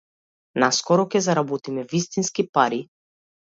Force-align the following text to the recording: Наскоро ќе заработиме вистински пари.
Наскоро 0.63 1.05
ќе 1.17 1.21
заработиме 1.27 1.85
вистински 1.93 2.49
пари. 2.59 2.83